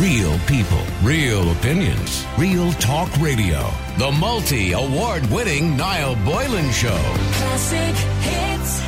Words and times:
Real 0.00 0.38
people, 0.40 0.82
real 1.02 1.50
opinions, 1.52 2.26
real 2.36 2.70
talk 2.72 3.10
radio. 3.16 3.66
The 3.96 4.12
multi 4.12 4.72
award 4.72 5.24
winning 5.30 5.74
Niall 5.74 6.16
Boylan 6.16 6.70
Show. 6.70 6.98
Classic 7.32 7.96
hits. 8.20 8.82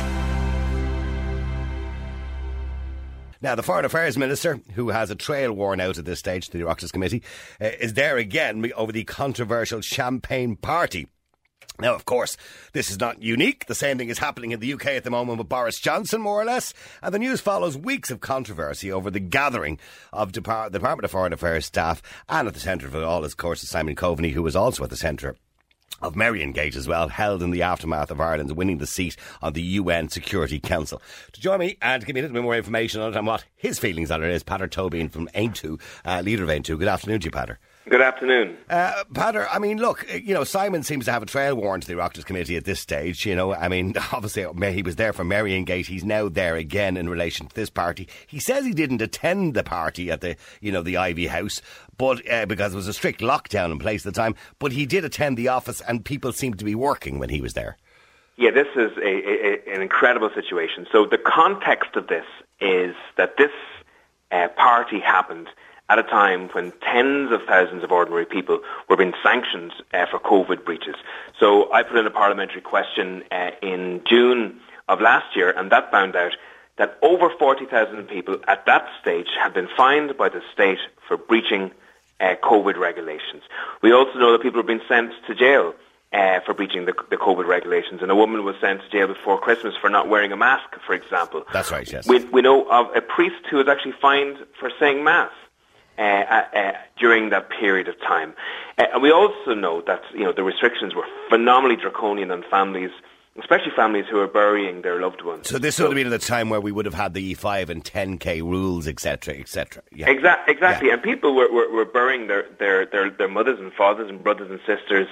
Now, 3.41 3.55
the 3.55 3.63
Foreign 3.63 3.85
Affairs 3.85 4.19
Minister, 4.19 4.59
who 4.75 4.89
has 4.89 5.09
a 5.09 5.15
trail 5.15 5.51
worn 5.51 5.79
out 5.79 5.97
at 5.97 6.05
this 6.05 6.19
stage 6.19 6.49
to 6.49 6.59
the 6.59 6.65
Oireachtas 6.65 6.91
Committee, 6.91 7.23
uh, 7.59 7.71
is 7.79 7.95
there 7.95 8.17
again 8.17 8.71
over 8.75 8.91
the 8.91 9.03
controversial 9.03 9.81
Champagne 9.81 10.57
Party. 10.57 11.07
Now, 11.79 11.95
of 11.95 12.03
course, 12.03 12.35
this 12.73 12.91
is 12.91 12.99
not 12.99 13.21
unique. 13.21 13.67
The 13.67 13.75
same 13.75 13.97
thing 13.97 14.09
is 14.09 14.19
happening 14.19 14.51
in 14.51 14.59
the 14.59 14.73
UK 14.73 14.87
at 14.87 15.05
the 15.05 15.09
moment 15.09 15.37
with 15.37 15.47
Boris 15.47 15.79
Johnson, 15.79 16.19
more 16.19 16.41
or 16.41 16.45
less. 16.45 16.73
And 17.01 17.13
the 17.13 17.19
news 17.19 17.39
follows 17.39 17.77
weeks 17.77 18.11
of 18.11 18.19
controversy 18.19 18.91
over 18.91 19.09
the 19.09 19.21
gathering 19.21 19.79
of 20.11 20.33
Depart- 20.33 20.73
the 20.73 20.79
Department 20.79 21.05
of 21.05 21.11
Foreign 21.11 21.31
Affairs 21.31 21.65
staff. 21.65 22.01
And 22.27 22.49
at 22.49 22.53
the 22.53 22.59
centre 22.59 22.87
of 22.87 22.95
it 22.95 23.03
all, 23.03 23.23
of 23.23 23.37
course, 23.37 23.63
is 23.63 23.69
Simon 23.69 23.95
Coveney, 23.95 24.33
who 24.33 24.43
was 24.43 24.57
also 24.57 24.83
at 24.83 24.89
the 24.89 24.97
centre 24.97 25.37
of 26.01 26.15
Merrion 26.17 26.51
Gate 26.51 26.75
as 26.75 26.87
well, 26.87 27.07
held 27.07 27.41
in 27.41 27.51
the 27.51 27.61
aftermath 27.61 28.11
of 28.11 28.19
Ireland 28.21 28.51
winning 28.57 28.77
the 28.77 28.85
seat 28.85 29.15
on 29.41 29.53
the 29.53 29.61
UN 29.61 30.09
Security 30.09 30.59
Council. 30.59 31.01
To 31.33 31.41
join 31.41 31.59
me 31.59 31.77
and 31.81 32.05
give 32.05 32.13
me 32.13 32.19
a 32.19 32.23
little 32.23 32.35
bit 32.35 32.43
more 32.43 32.55
information 32.55 33.01
on 33.01 33.13
it 33.13 33.17
and 33.17 33.25
what 33.27 33.45
his 33.55 33.79
feelings 33.79 34.11
on 34.11 34.23
it 34.23 34.29
is, 34.31 34.43
Peadar 34.43 34.69
Toibin 34.69 35.09
from 35.09 35.27
Aontu, 35.29 35.79
uh, 36.05 36.21
leader 36.23 36.43
of 36.43 36.49
Aontu. 36.49 36.77
Good 36.77 36.87
afternoon 36.89 37.21
to 37.21 37.25
you, 37.25 37.31
Peadar. 37.31 37.57
Good 37.89 38.01
afternoon. 38.01 38.55
Uh, 38.69 39.03
Peadar, 39.13 39.47
I 39.51 39.57
mean, 39.57 39.79
look, 39.79 40.05
you 40.13 40.35
know, 40.35 40.43
Simon 40.43 40.83
seems 40.83 41.05
to 41.05 41.11
have 41.11 41.23
a 41.23 41.25
trail 41.25 41.55
warrant 41.55 41.83
to 41.83 41.87
the 41.87 41.99
Oireachtas 41.99 42.23
Committee 42.23 42.55
at 42.55 42.65
this 42.65 42.79
stage. 42.79 43.25
You 43.25 43.35
know, 43.35 43.55
I 43.55 43.67
mean, 43.67 43.95
obviously 44.11 44.45
he 44.71 44.83
was 44.83 44.97
there 44.97 45.11
for 45.11 45.23
Merrion 45.23 45.65
Gate. 45.65 45.87
He's 45.87 46.03
now 46.03 46.29
there 46.29 46.55
again 46.55 46.97
in 46.97 47.09
relation 47.09 47.47
to 47.47 47.55
this 47.55 47.71
party. 47.71 48.07
He 48.27 48.39
says 48.39 48.63
he 48.63 48.73
didn't 48.73 49.01
attend 49.01 49.55
the 49.55 49.63
party 49.63 50.11
at 50.11 50.21
the, 50.21 50.35
you 50.61 50.71
know, 50.71 50.83
the 50.83 50.93
Iveagh 50.93 51.29
House, 51.29 51.63
but 51.97 52.21
uh, 52.31 52.45
because 52.45 52.73
there 52.73 52.77
was 52.77 52.87
a 52.87 52.93
strict 52.93 53.21
lockdown 53.21 53.71
in 53.71 53.79
place 53.79 54.05
at 54.05 54.13
the 54.13 54.19
time. 54.19 54.35
But 54.59 54.71
he 54.71 54.85
did 54.85 55.03
attend 55.03 55.35
the 55.35 55.47
office, 55.47 55.81
and 55.81 56.05
people 56.05 56.31
seemed 56.31 56.59
to 56.59 56.65
be 56.65 56.75
working 56.75 57.17
when 57.17 57.29
he 57.29 57.41
was 57.41 57.53
there. 57.53 57.75
Yeah, 58.37 58.51
this 58.51 58.67
is 58.75 58.91
a, 58.97 59.71
a, 59.71 59.75
an 59.75 59.81
incredible 59.81 60.29
situation. 60.35 60.85
So 60.91 61.07
the 61.07 61.17
context 61.17 61.95
of 61.95 62.05
this 62.05 62.25
is 62.61 62.93
that 63.17 63.37
this 63.37 63.51
uh, 64.31 64.47
party 64.49 64.99
happened 64.99 65.47
at 65.89 65.97
a 65.97 66.03
time 66.03 66.49
when 66.49 66.71
tens 66.81 67.31
of 67.31 67.41
thousands 67.47 67.83
of 67.83 67.91
ordinary 67.91 68.25
people 68.25 68.59
were 68.87 68.95
being 68.95 69.13
sanctioned 69.23 69.73
uh, 69.93 70.05
for 70.05 70.19
COVID 70.19 70.63
breaches. 70.63 70.95
So 71.39 71.71
I 71.73 71.83
put 71.83 71.97
in 71.97 72.05
a 72.05 72.11
parliamentary 72.11 72.61
question 72.61 73.23
uh, 73.31 73.51
in 73.61 74.01
June 74.05 74.59
of 74.87 75.01
last 75.01 75.35
year, 75.35 75.49
and 75.51 75.71
that 75.71 75.89
found 75.89 76.15
out 76.15 76.33
that 76.77 76.97
over 77.01 77.29
40,000 77.29 78.07
people 78.07 78.37
at 78.47 78.65
that 78.65 78.87
stage 79.01 79.27
had 79.39 79.53
been 79.53 79.67
fined 79.75 80.15
by 80.17 80.29
the 80.29 80.41
state 80.53 80.79
for 81.07 81.17
breaching 81.17 81.71
uh, 82.19 82.35
COVID 82.43 82.77
regulations. 82.77 83.43
We 83.81 83.91
also 83.91 84.17
know 84.19 84.31
that 84.31 84.41
people 84.41 84.59
have 84.59 84.67
been 84.67 84.81
sent 84.87 85.11
to 85.27 85.35
jail 85.35 85.73
uh, 86.11 86.39
for 86.45 86.53
breaching 86.53 86.85
the, 86.85 86.93
the, 87.09 87.17
COVID 87.17 87.45
regulations. 87.45 88.01
And 88.01 88.09
a 88.09 88.15
woman 88.15 88.43
was 88.43 88.55
sent 88.59 88.81
to 88.81 88.89
jail 88.89 89.07
before 89.07 89.39
Christmas 89.39 89.75
for 89.79 89.89
not 89.89 90.09
wearing 90.09 90.31
a 90.31 90.37
mask, 90.37 90.69
for 90.85 90.93
example. 90.93 91.45
That's 91.53 91.71
right, 91.71 91.89
yes. 91.91 92.07
We, 92.07 92.23
we 92.25 92.41
know 92.41 92.67
of 92.69 92.95
a 92.95 93.01
priest 93.01 93.45
who 93.49 93.57
was 93.57 93.67
actually 93.67 93.93
fined 94.01 94.37
for 94.59 94.71
saying 94.79 95.03
mass. 95.03 95.31
Uh, 95.97 96.01
uh, 96.01 96.57
uh, 96.57 96.71
during 96.97 97.29
that 97.29 97.49
period 97.49 97.89
of 97.89 97.99
time. 97.99 98.33
Uh, 98.77 98.85
and 98.93 99.03
we 99.03 99.11
also 99.11 99.53
know 99.53 99.81
that 99.85 100.01
you 100.13 100.23
know 100.23 100.31
the 100.31 100.43
restrictions 100.43 100.95
were 100.95 101.03
phenomenally 101.29 101.75
draconian 101.75 102.31
on 102.31 102.41
families, 102.49 102.91
especially 103.39 103.71
families 103.75 104.05
who 104.09 104.19
are 104.19 104.27
burying 104.27 104.81
their 104.81 104.99
loved 104.99 105.21
ones. 105.21 105.47
So 105.49 105.57
this 105.57 105.79
would 105.79 105.87
have 105.87 105.95
been 105.95 106.07
at 106.07 106.21
the 106.21 106.25
time 106.25 106.49
where 106.49 106.61
we 106.61 106.71
would 106.71 106.85
have 106.85 106.93
had 106.93 107.13
the 107.13 107.33
E5 107.33 107.69
and 107.69 107.83
10k 107.83 108.41
rules, 108.41 108.87
etc., 108.87 109.35
etc. 109.35 109.83
Yeah. 109.91 110.07
Exa- 110.07 110.47
exactly, 110.47 110.87
yeah. 110.87 110.95
and 110.95 111.03
people 111.03 111.35
were, 111.35 111.51
were, 111.51 111.69
were 111.71 111.85
burying 111.85 112.27
their, 112.27 112.45
their, 112.59 112.85
their, 112.85 113.09
their, 113.09 113.27
mothers 113.27 113.59
and 113.59 113.73
fathers 113.73 114.09
and 114.09 114.23
brothers 114.23 114.49
and 114.49 114.59
sisters 114.65 115.07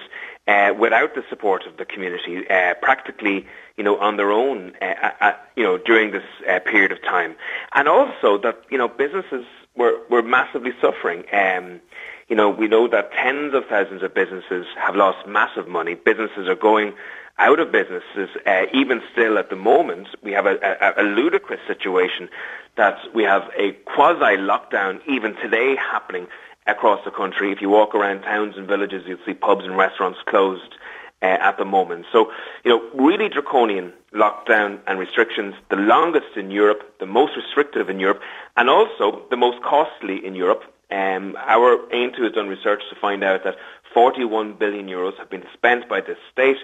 uh, 0.48 0.74
without 0.78 1.16
the 1.16 1.24
support 1.30 1.66
of 1.66 1.78
the 1.78 1.86
community, 1.86 2.50
uh, 2.50 2.74
practically, 2.82 3.46
you 3.76 3.84
know, 3.84 3.98
on 4.00 4.18
their 4.18 4.32
own, 4.32 4.74
uh, 4.82 5.34
you 5.56 5.64
know, 5.64 5.78
during 5.78 6.12
this 6.12 6.24
period 6.66 6.92
of 6.92 7.02
time, 7.04 7.36
and 7.74 7.88
also 7.88 8.38
that 8.38 8.62
you 8.70 8.78
know 8.78 8.88
businesses 8.88 9.46
we're, 9.78 10.00
we're 10.10 10.24
massively 10.24 10.72
suffering. 10.82 11.24
Um, 11.32 11.80
you 12.28 12.36
know, 12.36 12.50
we 12.50 12.68
know 12.68 12.88
that 12.90 13.14
tens 13.14 13.54
of 13.54 13.66
thousands 13.68 14.04
of 14.04 14.14
businesses 14.14 14.66
have 14.78 14.96
lost 14.96 15.26
massive 15.28 15.68
money. 15.68 15.94
Businesses 15.94 16.48
are 16.48 16.56
going 16.56 16.94
out 17.40 17.60
of 17.60 17.72
businesses. 17.72 18.30
Uh, 18.46 18.66
even 18.74 19.02
still 19.12 19.38
at 19.38 19.50
the 19.50 19.56
moment, 19.56 20.08
we 20.24 20.32
have 20.32 20.46
a, 20.46 20.58
a, 20.58 21.04
a 21.04 21.06
ludicrous 21.06 21.60
situation 21.68 22.30
that 22.76 22.98
we 23.14 23.24
have 23.24 23.44
a 23.58 23.74
quasi-lockdown 23.86 25.00
even 25.08 25.36
today 25.36 25.76
happening 25.76 26.28
across 26.68 27.04
the 27.06 27.12
country. 27.12 27.52
If 27.52 27.62
you 27.62 27.70
walk 27.70 27.96
around 27.96 28.22
towns 28.22 28.56
and 28.58 28.68
villages, 28.68 29.04
you'll 29.08 29.18
see 29.26 29.34
pubs 29.34 29.66
and 29.66 29.78
restaurants 29.78 30.20
closed 30.26 30.76
uh, 31.22 31.26
at 31.26 31.58
the 31.58 31.66
moment. 31.66 32.06
So, 32.12 32.32
you 32.64 32.72
know, 32.72 32.82
really 32.94 33.30
draconian 33.30 33.94
lockdown 34.14 34.80
and 34.88 35.00
restrictions, 35.00 35.56
the 35.70 35.76
longest 35.76 36.36
in 36.36 36.52
Europe, 36.52 36.98
the 37.00 37.06
most 37.06 37.36
restrictive 37.36 37.90
in 37.90 38.00
Europe, 38.00 38.22
and 38.56 38.70
also 38.70 39.24
the 39.30 39.38
most 39.38 39.62
costly 39.64 40.24
in 40.26 40.36
Europe. 40.36 40.64
Um, 40.90 41.36
our 41.40 41.78
Aontu 41.92 42.24
has 42.24 42.34
done 42.34 42.48
research 42.48 42.82
to 42.90 42.96
find 42.96 43.24
out 43.24 43.44
that 43.44 43.56
41 43.94 44.54
billion 44.54 44.88
euros 44.88 45.18
have 45.18 45.30
been 45.30 45.46
spent 45.54 45.90
by 45.90 46.02
the 46.02 46.16
state 46.32 46.58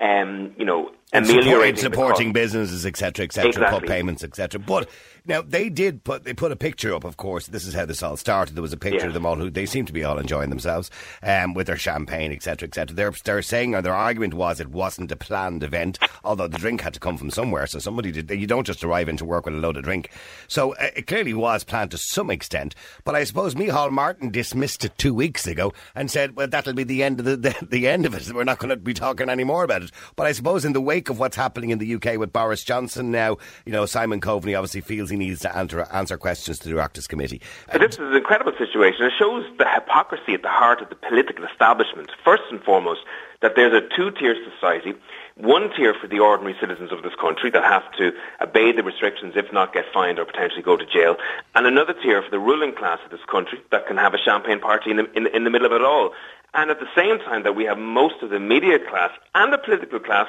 um, 0.00 0.54
you 0.56 0.64
know, 0.64 0.92
ameliorating 1.12 1.76
supporting 1.76 2.32
businesses, 2.32 2.84
etc., 2.84 3.24
etc., 3.24 3.48
exactly. 3.48 3.88
payments, 3.88 4.24
etc. 4.24 4.60
But 4.60 4.88
now 5.28 5.42
they 5.42 5.68
did 5.68 6.04
put 6.04 6.24
they 6.24 6.32
put 6.32 6.52
a 6.52 6.56
picture 6.56 6.94
up. 6.94 7.04
Of 7.04 7.16
course, 7.16 7.46
this 7.46 7.66
is 7.66 7.74
how 7.74 7.84
this 7.84 8.02
all 8.02 8.16
started. 8.16 8.54
There 8.54 8.62
was 8.62 8.72
a 8.72 8.78
picture 8.78 9.06
of 9.08 9.14
them 9.14 9.26
all 9.26 9.36
who 9.36 9.50
they 9.50 9.66
seem 9.66 9.84
to 9.86 9.92
be 9.92 10.02
all 10.02 10.18
enjoying 10.18 10.48
themselves 10.50 10.90
um, 11.22 11.54
with 11.54 11.66
their 11.66 11.76
champagne, 11.76 12.32
etc., 12.32 12.66
etc. 12.66 12.96
They're 12.96 13.12
they're 13.24 13.42
saying 13.42 13.74
or 13.74 13.82
their 13.82 13.94
argument 13.94 14.34
was 14.34 14.58
it 14.58 14.68
wasn't 14.68 15.12
a 15.12 15.16
planned 15.16 15.62
event, 15.62 15.98
although 16.24 16.48
the 16.48 16.58
drink 16.58 16.80
had 16.80 16.94
to 16.94 17.00
come 17.00 17.18
from 17.18 17.30
somewhere. 17.30 17.66
So 17.66 17.78
somebody 17.78 18.10
did. 18.10 18.30
You 18.30 18.46
don't 18.46 18.66
just 18.66 18.82
arrive 18.82 19.08
into 19.08 19.24
work 19.24 19.44
with 19.44 19.54
a 19.54 19.58
load 19.58 19.76
of 19.76 19.84
drink. 19.84 20.10
So 20.46 20.74
uh, 20.74 20.90
it 20.96 21.06
clearly 21.06 21.34
was 21.34 21.62
planned 21.62 21.90
to 21.90 21.98
some 21.98 22.30
extent. 22.30 22.74
But 23.04 23.14
I 23.14 23.24
suppose 23.24 23.54
Micheál 23.54 23.90
Martin 23.90 24.30
dismissed 24.30 24.84
it 24.84 24.96
two 24.96 25.12
weeks 25.14 25.46
ago 25.46 25.74
and 25.94 26.10
said, 26.10 26.36
"Well, 26.36 26.48
that'll 26.48 26.72
be 26.72 26.84
the 26.84 27.02
end 27.02 27.20
of 27.20 27.26
the 27.26 27.36
the, 27.36 27.66
the 27.66 27.88
end 27.88 28.06
of 28.06 28.14
it. 28.14 28.32
We're 28.32 28.44
not 28.44 28.58
going 28.58 28.70
to 28.70 28.76
be 28.76 28.94
talking 28.94 29.28
any 29.28 29.44
more 29.44 29.64
about 29.64 29.82
it." 29.82 29.90
But 30.16 30.26
I 30.26 30.32
suppose 30.32 30.64
in 30.64 30.72
the 30.72 30.80
wake 30.98 31.08
of 31.10 31.20
what's 31.20 31.36
happening 31.36 31.70
in 31.70 31.78
the 31.78 31.94
UK 31.94 32.18
with 32.18 32.32
Boris 32.32 32.64
Johnson 32.64 33.12
now, 33.12 33.36
you 33.64 33.70
know, 33.70 33.86
Simon 33.86 34.20
Coveney 34.20 34.58
obviously 34.58 34.80
feels 34.80 35.10
he 35.10 35.16
needs 35.16 35.38
to 35.42 35.56
answer, 35.56 35.86
answer 35.92 36.18
questions 36.18 36.58
to 36.58 36.68
the 36.68 36.74
Oireachtas 36.74 37.08
Committee. 37.08 37.40
This 37.72 37.94
is 37.94 38.00
an 38.00 38.14
incredible 38.14 38.50
situation. 38.58 39.04
It 39.04 39.12
shows 39.16 39.44
the 39.58 39.68
hypocrisy 39.68 40.34
at 40.34 40.42
the 40.42 40.48
heart 40.48 40.82
of 40.82 40.88
the 40.88 40.96
political 40.96 41.44
establishment. 41.44 42.10
First 42.24 42.42
and 42.50 42.60
foremost, 42.64 43.02
that 43.42 43.52
there's 43.54 43.72
a 43.72 43.86
two-tier 43.94 44.34
society, 44.52 44.92
one 45.36 45.70
tier 45.76 45.94
for 45.94 46.08
the 46.08 46.18
ordinary 46.18 46.56
citizens 46.58 46.90
of 46.90 47.04
this 47.04 47.14
country 47.14 47.48
that 47.52 47.62
have 47.62 47.84
to 47.98 48.10
obey 48.40 48.72
the 48.72 48.82
restrictions, 48.82 49.34
if 49.36 49.52
not 49.52 49.72
get 49.72 49.84
fined 49.94 50.18
or 50.18 50.24
potentially 50.24 50.62
go 50.62 50.76
to 50.76 50.84
jail, 50.84 51.14
and 51.54 51.64
another 51.64 51.94
tier 51.94 52.22
for 52.22 52.30
the 52.30 52.40
ruling 52.40 52.74
class 52.74 52.98
of 53.04 53.12
this 53.12 53.24
country 53.30 53.60
that 53.70 53.86
can 53.86 53.96
have 53.96 54.14
a 54.14 54.18
champagne 54.18 54.58
party 54.58 54.90
in 54.90 54.96
the, 54.96 55.06
in, 55.14 55.28
in 55.28 55.44
the 55.44 55.50
middle 55.50 55.66
of 55.68 55.72
it 55.72 55.82
all. 55.82 56.10
And 56.54 56.70
at 56.72 56.80
the 56.80 56.90
same 56.96 57.18
time 57.20 57.44
that 57.44 57.54
we 57.54 57.64
have 57.66 57.78
most 57.78 58.22
of 58.22 58.30
the 58.30 58.40
media 58.40 58.78
class 58.80 59.10
and 59.36 59.52
the 59.52 59.58
political 59.58 60.00
class 60.00 60.26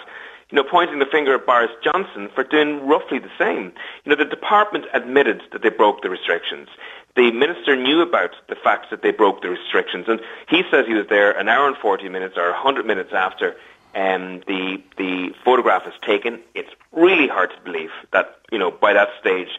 you 0.52 0.56
know, 0.56 0.64
pointing 0.64 1.00
the 1.00 1.06
finger 1.06 1.36
at 1.36 1.46
Boris 1.46 1.72
Johnson 1.84 2.30
for 2.34 2.44
doing 2.44 2.88
roughly 2.88 3.20
the 3.20 3.32
same. 3.38 3.72
You 4.04 4.10
know, 4.10 4.16
the 4.16 4.26
department 4.26 4.86
admitted 4.94 5.44
that 5.52 5.62
they 5.62 5.70
broke 5.70 6.02
the 6.02 6.10
restrictions. 6.10 6.70
The 7.16 7.32
minister 7.32 7.76
knew 7.76 8.02
about 8.02 8.32
the 8.48 8.56
fact 8.56 8.90
that 8.90 9.02
they 9.02 9.12
broke 9.12 9.42
the 9.42 9.50
restrictions, 9.50 10.06
and 10.08 10.20
he 10.48 10.64
says 10.72 10.86
he 10.88 10.94
was 10.94 11.08
there 11.08 11.38
an 11.38 11.50
hour 11.50 11.68
and 11.68 11.78
40 11.78 12.10
minutes 12.10 12.36
or 12.38 12.52
100 12.52 12.86
minutes 12.86 13.14
after 13.14 13.56
um, 13.96 14.42
the 14.48 14.82
the 14.98 15.34
photograph 15.44 15.88
is 15.88 15.94
taken. 16.06 16.40
It's 16.56 16.70
really 16.92 17.28
hard 17.28 17.52
to 17.52 17.62
believe 17.64 17.92
that 18.12 18.38
you 18.52 18.60
know 18.60 18.72
by 18.72 18.94
that 18.94 19.10
stage 19.20 19.50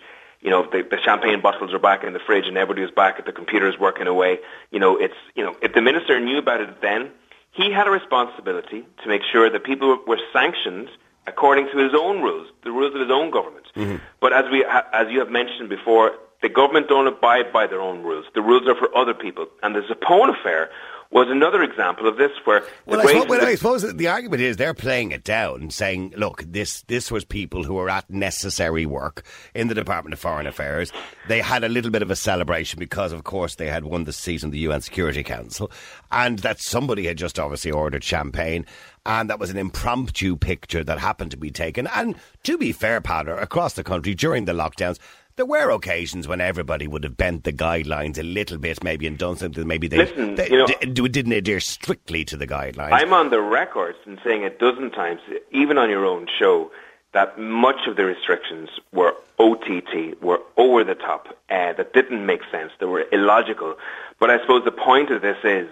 you 0.40 0.48
know, 0.48 0.66
the, 0.70 0.82
the 0.82 0.96
champagne 1.04 1.40
bottles 1.40 1.74
are 1.74 1.78
back 1.78 2.02
in 2.02 2.14
the 2.14 2.18
fridge 2.18 2.46
and 2.46 2.56
everybody 2.56 2.90
back 2.92 3.18
at 3.18 3.26
the 3.26 3.32
computers 3.32 3.78
working 3.78 4.06
away. 4.06 4.38
You 4.70 4.78
know, 4.78 4.96
it's, 4.96 5.14
you 5.34 5.44
know, 5.44 5.54
if 5.60 5.74
the 5.74 5.82
minister 5.82 6.18
knew 6.18 6.38
about 6.38 6.62
it 6.62 6.80
then, 6.80 7.10
he 7.52 7.70
had 7.70 7.86
a 7.86 7.90
responsibility 7.90 8.86
to 9.02 9.08
make 9.08 9.22
sure 9.30 9.50
that 9.50 9.64
people 9.64 9.98
were 10.06 10.18
sanctioned 10.32 10.88
according 11.26 11.68
to 11.70 11.78
his 11.78 11.92
own 11.94 12.22
rules, 12.22 12.48
the 12.64 12.70
rules 12.70 12.94
of 12.94 13.00
his 13.00 13.10
own 13.10 13.30
government. 13.30 13.66
Mm-hmm. 13.76 13.96
But 14.20 14.32
as 14.32 14.50
we, 14.50 14.64
as 14.64 15.08
you 15.10 15.18
have 15.18 15.30
mentioned 15.30 15.68
before, 15.68 16.12
the 16.42 16.48
government 16.48 16.88
don't 16.88 17.06
abide 17.06 17.52
by 17.52 17.66
their 17.66 17.80
own 17.80 18.02
rules. 18.02 18.24
The 18.34 18.42
rules 18.42 18.66
are 18.66 18.74
for 18.74 18.96
other 18.96 19.14
people. 19.14 19.46
And 19.62 19.74
the 19.74 19.82
Zappone 19.82 20.30
affair 20.38 20.70
was 21.12 21.28
another 21.28 21.62
example 21.62 22.06
of 22.06 22.16
this 22.18 22.30
where 22.44 22.62
well, 22.86 23.00
I 23.00 23.06
suppose, 23.06 23.28
well, 23.28 23.44
I 23.44 23.54
suppose, 23.56 23.94
the 23.94 24.06
argument 24.06 24.42
is 24.42 24.56
they're 24.56 24.74
playing 24.74 25.10
it 25.10 25.24
down 25.24 25.70
saying, 25.70 26.14
look, 26.16 26.44
this 26.46 26.82
this 26.82 27.10
was 27.10 27.24
people 27.24 27.64
who 27.64 27.74
were 27.74 27.90
at 27.90 28.08
necessary 28.08 28.86
work 28.86 29.24
in 29.52 29.66
the 29.66 29.74
Department 29.74 30.12
of 30.12 30.20
Foreign 30.20 30.46
Affairs. 30.46 30.92
They 31.26 31.40
had 31.40 31.64
a 31.64 31.68
little 31.68 31.90
bit 31.90 32.02
of 32.02 32.10
a 32.10 32.16
celebration 32.16 32.78
because, 32.78 33.12
of 33.12 33.24
course, 33.24 33.56
they 33.56 33.66
had 33.66 33.84
won 33.84 34.04
the 34.04 34.12
seat 34.12 34.44
in 34.44 34.50
the 34.50 34.60
UN 34.60 34.82
Security 34.82 35.24
Council, 35.24 35.70
and 36.12 36.38
that 36.40 36.60
somebody 36.60 37.06
had 37.06 37.18
just 37.18 37.40
obviously 37.40 37.72
ordered 37.72 38.04
champagne. 38.04 38.64
And 39.06 39.30
that 39.30 39.40
was 39.40 39.50
an 39.50 39.56
impromptu 39.56 40.36
picture 40.36 40.84
that 40.84 40.98
happened 40.98 41.30
to 41.30 41.38
be 41.38 41.50
taken. 41.50 41.88
And 41.88 42.14
to 42.44 42.58
be 42.58 42.70
fair, 42.70 43.00
Peadar, 43.00 43.40
across 43.40 43.72
the 43.72 43.82
country 43.82 44.14
during 44.14 44.44
the 44.44 44.52
lockdowns, 44.52 44.98
there 45.36 45.46
were 45.46 45.70
occasions 45.70 46.28
when 46.28 46.40
everybody 46.40 46.86
would 46.86 47.04
have 47.04 47.16
bent 47.16 47.44
the 47.44 47.52
guidelines 47.52 48.18
a 48.18 48.22
little 48.22 48.58
bit, 48.58 48.82
maybe, 48.84 49.06
and 49.06 49.16
done 49.18 49.36
something. 49.36 49.66
Maybe 49.66 49.88
they, 49.88 49.98
Listen, 49.98 50.34
they 50.34 50.50
you 50.50 50.58
know- 50.58 50.66
d- 50.66 51.08
didn't 51.08 51.32
adhere 51.32 51.60
strictly 51.60 52.24
to 52.26 52.36
the 52.36 52.46
guidelines. 52.46 52.92
I'm 52.92 53.12
on 53.12 53.30
the 53.30 53.40
record 53.40 53.94
in 54.06 54.18
saying 54.24 54.44
a 54.44 54.50
dozen 54.50 54.90
times, 54.90 55.20
even 55.50 55.78
on 55.78 55.88
your 55.90 56.04
own 56.04 56.26
show, 56.38 56.70
that 57.12 57.38
much 57.38 57.86
of 57.88 57.96
the 57.96 58.04
restrictions 58.04 58.68
were 58.92 59.14
OTT, 59.38 60.20
were 60.22 60.40
over 60.56 60.84
the 60.84 60.94
top, 60.94 61.28
uh, 61.50 61.72
that 61.72 61.92
didn't 61.92 62.24
make 62.24 62.42
sense, 62.50 62.72
they 62.78 62.86
were 62.86 63.04
illogical. 63.10 63.74
But 64.18 64.30
I 64.30 64.40
suppose 64.40 64.64
the 64.64 64.70
point 64.72 65.10
of 65.10 65.22
this 65.22 65.38
is, 65.42 65.68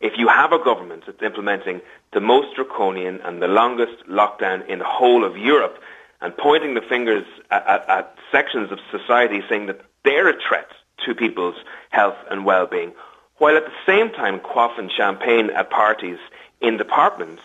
if 0.00 0.14
you 0.16 0.26
have 0.28 0.52
a 0.52 0.58
government 0.58 1.04
that's 1.06 1.22
implementing 1.22 1.82
the 2.12 2.20
most 2.20 2.56
draconian 2.56 3.20
and 3.20 3.42
the 3.42 3.48
longest 3.48 4.02
lockdown 4.08 4.66
in 4.66 4.78
the 4.78 4.84
whole 4.84 5.24
of 5.24 5.36
Europe, 5.36 5.78
and 6.20 6.36
pointing 6.36 6.74
the 6.74 6.80
fingers 6.80 7.24
at, 7.50 7.66
at, 7.66 7.88
at 7.88 8.14
sections 8.30 8.70
of 8.70 8.78
society 8.90 9.42
saying 9.48 9.66
that 9.66 9.80
they're 10.04 10.28
a 10.28 10.40
threat 10.40 10.68
to 11.04 11.14
people's 11.14 11.56
health 11.90 12.16
and 12.30 12.44
well-being, 12.44 12.92
while 13.38 13.56
at 13.56 13.64
the 13.64 13.72
same 13.86 14.10
time 14.10 14.38
quaffing 14.38 14.90
champagne 14.90 15.50
at 15.50 15.70
parties 15.70 16.18
in 16.60 16.76
departments, 16.76 17.42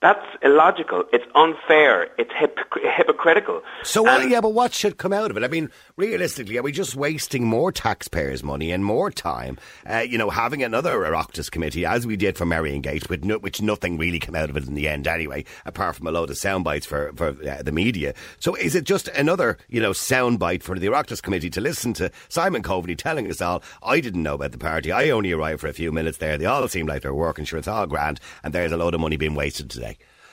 that's 0.00 0.24
illogical. 0.42 1.04
It's 1.12 1.24
unfair. 1.34 2.08
It's 2.18 2.30
hip- 2.38 2.56
hypocritical. 2.96 3.62
So, 3.82 4.04
what, 4.04 4.28
yeah, 4.28 4.40
but 4.40 4.50
what 4.50 4.72
should 4.72 4.96
come 4.96 5.12
out 5.12 5.32
of 5.32 5.36
it? 5.36 5.42
I 5.42 5.48
mean, 5.48 5.70
realistically, 5.96 6.56
are 6.56 6.62
we 6.62 6.70
just 6.70 6.94
wasting 6.94 7.44
more 7.44 7.72
taxpayers' 7.72 8.44
money 8.44 8.70
and 8.70 8.84
more 8.84 9.10
time, 9.10 9.58
uh, 9.90 9.98
you 9.98 10.16
know, 10.16 10.30
having 10.30 10.62
another 10.62 10.92
Oireachtas 10.92 11.50
committee, 11.50 11.84
as 11.84 12.06
we 12.06 12.16
did 12.16 12.38
for 12.38 12.46
Merrion 12.46 12.80
Gate, 12.80 13.10
with 13.10 13.24
no, 13.24 13.38
which 13.38 13.60
nothing 13.60 13.98
really 13.98 14.20
came 14.20 14.36
out 14.36 14.50
of 14.50 14.56
it 14.56 14.68
in 14.68 14.74
the 14.74 14.86
end 14.86 15.08
anyway, 15.08 15.44
apart 15.66 15.96
from 15.96 16.06
a 16.06 16.12
load 16.12 16.30
of 16.30 16.38
sound 16.38 16.62
bites 16.62 16.86
for, 16.86 17.12
for 17.16 17.30
uh, 17.48 17.62
the 17.64 17.72
media. 17.72 18.14
So 18.38 18.54
is 18.54 18.76
it 18.76 18.84
just 18.84 19.08
another, 19.08 19.58
you 19.68 19.80
know, 19.80 19.92
sound 19.92 20.38
bite 20.38 20.62
for 20.62 20.78
the 20.78 20.86
Oireachtas 20.86 21.20
committee 21.20 21.50
to 21.50 21.60
listen 21.60 21.92
to 21.94 22.12
Simon 22.28 22.62
Coveney 22.62 22.96
telling 22.96 23.28
us 23.28 23.40
all, 23.40 23.64
I 23.82 23.98
didn't 23.98 24.22
know 24.22 24.34
about 24.34 24.52
the 24.52 24.58
party, 24.58 24.92
I 24.92 25.10
only 25.10 25.32
arrived 25.32 25.60
for 25.60 25.66
a 25.66 25.72
few 25.72 25.90
minutes 25.90 26.18
there, 26.18 26.38
they 26.38 26.46
all 26.46 26.68
seem 26.68 26.86
like 26.86 27.02
they're 27.02 27.12
working, 27.12 27.44
sure, 27.44 27.58
it's 27.58 27.66
all 27.66 27.88
grand, 27.88 28.20
and 28.44 28.54
there's 28.54 28.70
a 28.70 28.76
load 28.76 28.94
of 28.94 29.00
money 29.00 29.16
being 29.16 29.34
wasted 29.34 29.70
today. 29.70 29.87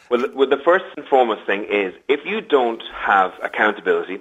Well, 0.10 0.22
the- 0.22 0.32
well, 0.34 0.48
the 0.48 0.58
first 0.58 0.86
and 0.98 1.06
foremost 1.08 1.42
thing 1.46 1.66
is 1.66 1.94
if 2.08 2.26
you 2.26 2.42
don't 2.42 2.84
have 2.94 3.34
accountability, 3.42 4.20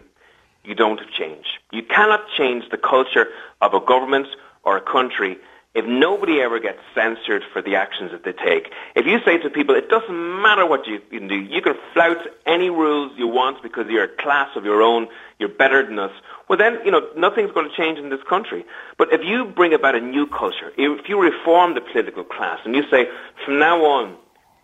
you 0.64 0.74
don't 0.74 0.98
have 0.98 1.10
change. 1.10 1.60
You 1.72 1.82
cannot 1.82 2.28
change 2.36 2.70
the 2.70 2.78
culture 2.78 3.28
of 3.60 3.74
a 3.74 3.80
government 3.80 4.28
or 4.62 4.76
a 4.76 4.80
country 4.80 5.38
if 5.74 5.84
nobody 5.84 6.40
ever 6.40 6.60
gets 6.60 6.78
censored 6.94 7.42
for 7.52 7.60
the 7.60 7.74
actions 7.74 8.12
that 8.12 8.22
they 8.22 8.32
take. 8.32 8.72
If 8.94 9.06
you 9.06 9.18
say 9.24 9.38
to 9.38 9.50
people, 9.50 9.74
it 9.74 9.88
doesn't 9.88 10.40
matter 10.40 10.64
what 10.64 10.86
you 10.86 11.00
can 11.10 11.26
do, 11.26 11.34
you 11.34 11.60
can 11.60 11.74
flout 11.92 12.18
any 12.46 12.70
rules 12.70 13.10
you 13.16 13.26
want 13.26 13.60
because 13.62 13.86
you're 13.88 14.04
a 14.04 14.08
class 14.22 14.48
of 14.54 14.64
your 14.64 14.82
own, 14.82 15.08
you're 15.40 15.48
better 15.48 15.84
than 15.84 15.98
us, 15.98 16.12
well 16.48 16.56
then, 16.56 16.78
you 16.84 16.92
know, 16.92 17.06
nothing's 17.16 17.50
going 17.50 17.68
to 17.68 17.76
change 17.76 17.98
in 17.98 18.08
this 18.08 18.22
country. 18.28 18.64
But 18.98 19.12
if 19.12 19.22
you 19.24 19.44
bring 19.46 19.74
about 19.74 19.96
a 19.96 20.00
new 20.00 20.26
culture, 20.28 20.72
if 20.76 21.08
you 21.08 21.20
reform 21.20 21.74
the 21.74 21.80
political 21.80 22.22
class 22.22 22.60
and 22.64 22.76
you 22.76 22.84
say, 22.88 23.08
from 23.44 23.58
now 23.58 23.84
on, 23.84 24.16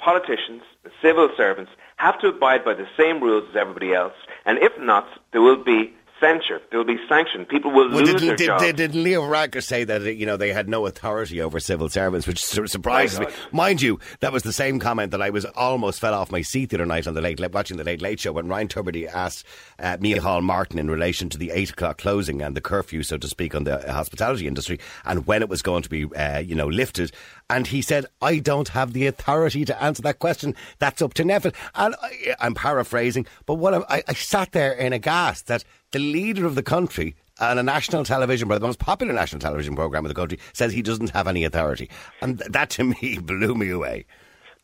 politicians 0.03 0.63
civil 1.03 1.29
servants 1.37 1.71
have 1.97 2.19
to 2.21 2.29
abide 2.29 2.65
by 2.65 2.75
the 2.75 2.87
same 2.99 3.21
rules 3.23 3.45
as 3.51 3.57
everybody 3.57 3.93
else, 3.95 4.15
and 4.47 4.59
if 4.59 4.73
not, 4.81 5.07
there 5.33 5.43
will 5.43 5.63
be 5.63 5.93
censure, 6.19 6.61
there 6.71 6.79
will 6.79 6.85
be 6.87 6.99
sanction. 7.09 7.47
People 7.47 7.71
will 7.71 7.89
Well, 7.89 8.01
lose 8.01 8.13
didn't, 8.13 8.27
their 8.27 8.37
did, 8.37 8.47
jobs. 8.47 8.63
did, 8.63 8.77
did 8.77 8.95
Leo 8.95 9.23
Varadkar 9.23 9.63
say 9.63 9.85
that 9.85 10.03
you 10.17 10.27
know 10.27 10.37
they 10.37 10.53
had 10.53 10.69
no 10.69 10.85
authority 10.87 11.41
over 11.41 11.59
civil 11.61 11.89
servants, 11.89 12.27
which 12.27 12.45
sur- 12.45 12.67
surprises 12.67 13.21
me. 13.21 13.27
Mind 13.53 13.81
you, 13.81 13.99
that 14.21 14.31
was 14.31 14.43
the 14.43 14.53
same 14.53 14.79
comment 14.79 15.13
that 15.13 15.23
I 15.23 15.31
was 15.31 15.47
almost 15.47 15.99
fell 15.99 16.13
off 16.13 16.31
my 16.31 16.43
seat 16.43 16.69
the 16.71 16.77
other 16.77 16.85
night 16.85 17.07
on 17.07 17.15
the 17.15 17.23
late 17.23 17.41
watching 17.55 17.79
the 17.79 17.85
Late 17.85 18.03
Late 18.03 18.21
Show 18.21 18.33
when 18.33 18.49
Ryan 18.49 18.69
Tubridy 18.69 19.07
asked 19.11 19.47
uh, 19.79 19.97
Micheál 19.97 20.43
Martin 20.43 20.79
in 20.79 20.91
relation 20.91 21.31
to 21.31 21.39
the 21.39 21.53
eight 21.53 21.71
o'clock 21.71 21.97
closing 21.97 22.43
and 22.43 22.55
the 22.55 22.61
curfew, 22.61 23.03
so 23.03 23.17
to 23.17 23.27
speak, 23.27 23.55
on 23.55 23.65
the 23.65 23.79
hospitality 23.91 24.47
industry 24.47 24.79
and 25.07 25.27
when 25.27 25.41
it 25.43 25.49
was 25.49 25.63
going 25.63 25.83
to 25.83 25.89
be 25.89 26.05
uh, 26.15 26.39
you 26.39 26.55
know 26.55 26.67
lifted, 26.67 27.13
and 27.51 27.67
he 27.67 27.83
said, 27.83 28.07
"I 28.23 28.39
don't 28.39 28.69
have 28.69 28.93
the 28.93 29.07
authority 29.07 29.65
to 29.65 29.83
answer 29.83 30.03
that 30.03 30.21
question. 30.21 30.55
That's 30.79 31.03
up 31.03 31.15
to 31.15 31.25
Neville." 31.25 31.53
And 31.75 31.95
I, 32.01 32.35
I'm 32.41 32.55
paraphrasing, 32.55 33.27
but 33.45 33.55
what 33.55 33.75
I, 33.75 34.03
I, 34.07 34.15
sat 34.15 34.53
there 34.53 34.73
in 34.73 34.93
aghast 34.93 35.49
that 35.49 35.65
the 35.91 35.99
leader 35.99 36.47
of 36.47 36.55
the 36.55 36.63
country 36.63 37.17
on 37.41 37.59
a 37.59 37.63
national 37.63 38.05
television, 38.05 38.49
the 38.49 38.61
most 38.61 38.79
popular 38.79 39.13
national 39.13 39.41
television 39.41 39.75
program 39.75 40.05
in 40.05 40.09
the 40.09 40.15
country, 40.15 40.39
says 40.53 40.73
he 40.73 40.83
doesn't 40.83 41.11
have 41.11 41.27
any 41.27 41.45
authority, 41.45 41.91
and 42.23 42.39
th- 42.39 42.51
that 42.53 42.71
to 42.71 42.85
me 43.03 43.19
blew 43.19 43.55
me 43.55 43.71
away. 43.71 44.07